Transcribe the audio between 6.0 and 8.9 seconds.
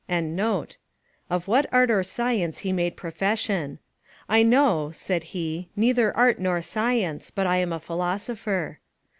art nor science, but I am a philosopher."